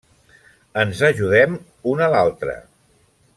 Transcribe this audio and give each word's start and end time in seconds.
Ens 0.83 1.01
ajudem 1.09 1.59
un 1.93 2.03
a 2.07 2.09
l'altre. 2.15 2.57